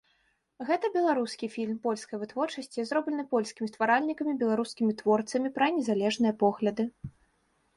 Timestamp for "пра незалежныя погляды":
5.59-6.83